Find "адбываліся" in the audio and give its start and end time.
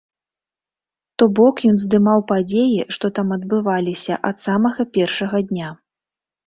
3.39-4.13